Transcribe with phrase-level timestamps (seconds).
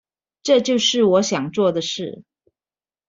[0.41, 2.23] 這就是我想做的事